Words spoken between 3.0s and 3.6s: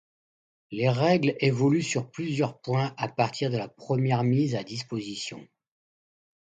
partir de